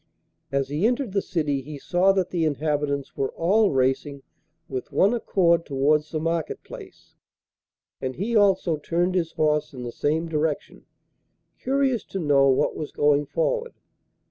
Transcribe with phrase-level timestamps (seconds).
[0.51, 4.23] As he entered the city he saw that the inhabitants were all racing
[4.67, 7.13] with one accord towards the market place,
[8.01, 10.87] and he also turned his horse in the same direction,
[11.61, 13.73] curious to know what was going forward.